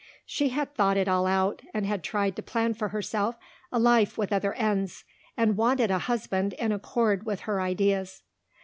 She 0.25 0.49
had 0.49 0.73
thought 0.73 0.97
it 0.97 1.07
all 1.07 1.27
out 1.27 1.61
and 1.75 1.85
had 1.85 2.03
tried 2.03 2.35
to 2.35 2.41
plan 2.41 2.73
for 2.73 2.87
herself 2.87 3.35
a 3.71 3.77
life 3.77 4.17
with 4.17 4.33
other 4.33 4.55
ends, 4.55 5.03
and 5.37 5.55
wanted 5.55 5.91
a 5.91 5.99
husband 5.99 6.53
in 6.53 6.71
accord 6.71 7.23
with 7.27 7.41
her 7.41 7.61
ideas. 7.61 8.23